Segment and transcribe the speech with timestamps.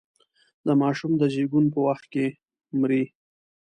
[0.65, 2.25] د ماشوم د زېږون په وخت کې
[2.79, 3.03] مري.